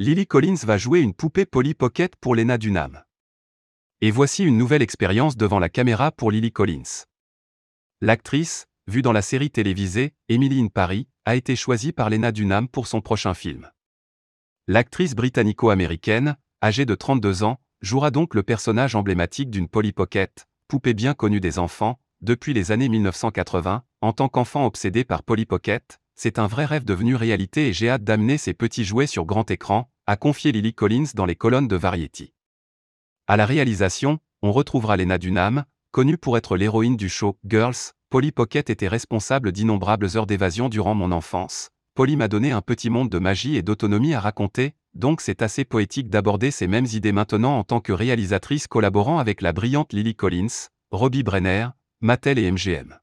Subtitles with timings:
[0.00, 3.04] Lily Collins va jouer une poupée Polly Pocket pour Lena Dunham.
[4.00, 7.04] Et voici une nouvelle expérience devant la caméra pour Lily Collins.
[8.00, 12.66] L'actrice, vue dans la série télévisée Emily in Paris, a été choisie par Lena Dunham
[12.66, 13.70] pour son prochain film.
[14.66, 20.94] L'actrice britannico-américaine, âgée de 32 ans, jouera donc le personnage emblématique d'une Polly Pocket, poupée
[20.94, 26.00] bien connue des enfants, depuis les années 1980, en tant qu'enfant obsédé par Polly Pocket,
[26.14, 29.50] c'est un vrai rêve devenu réalité et j'ai hâte d'amener ces petits jouets sur grand
[29.50, 32.34] écran, a confié Lily Collins dans les colonnes de Variety.
[33.26, 37.92] À la réalisation, on retrouvera Lena Dunham, connue pour être l'héroïne du show Girls.
[38.10, 41.70] Polly Pocket était responsable d'innombrables heures d'évasion durant mon enfance.
[41.94, 45.64] Polly m'a donné un petit monde de magie et d'autonomie à raconter, donc c'est assez
[45.64, 50.14] poétique d'aborder ces mêmes idées maintenant en tant que réalisatrice collaborant avec la brillante Lily
[50.14, 51.68] Collins, Robbie Brenner,
[52.00, 52.98] Mattel et MGM.